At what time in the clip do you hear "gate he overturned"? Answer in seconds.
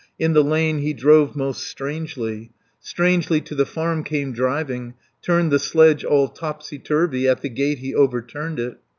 7.49-8.59